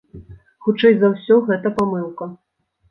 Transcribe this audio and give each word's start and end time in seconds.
Хутчэй 0.63 0.97
за 1.03 1.11
ўсё, 1.13 1.39
гэта 1.51 1.77
памылка. 1.81 2.35